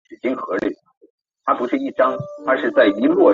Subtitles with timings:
[0.01, 0.01] 单花忍冬为忍冬科忍
[1.93, 3.29] 冬属的植物。